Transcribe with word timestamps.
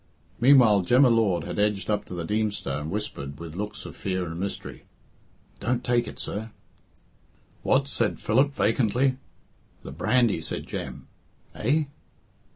Meanwhile 0.39 0.81
Jem 0.85 1.03
y 1.03 1.09
Lord 1.09 1.43
had 1.43 1.59
edged 1.59 1.87
up 1.87 2.05
to 2.05 2.15
the 2.15 2.25
Deemster 2.25 2.71
and 2.79 2.89
whispered, 2.89 3.39
with 3.39 3.53
looks 3.55 3.85
of 3.85 3.95
fear 3.95 4.25
and 4.25 4.39
mystery, 4.39 4.85
"Don't 5.59 5.83
take 5.83 6.07
it, 6.07 6.17
sir." 6.17 6.49
"What?" 7.61 7.87
said 7.87 8.19
Philip 8.19 8.55
vacantly. 8.55 9.17
"The 9.83 9.91
brandy," 9.91 10.41
said 10.41 10.65
Jem. 10.65 11.05
"Eh?" 11.53 11.83